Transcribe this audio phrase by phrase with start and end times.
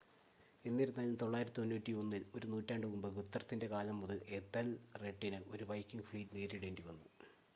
[0.65, 7.07] എന്നിരുന്നാലും 991-ൽ ഒരു നൂറ്റാണ്ട് മുമ്പ് ഗുത്രത്തിൻ്റെ കാലം മുതൽ എഥെൽറെഡിന് ഒരു വൈക്കിംഗ് ഫ്ലീറ്റ് നേരിടേണ്ടി വന്നു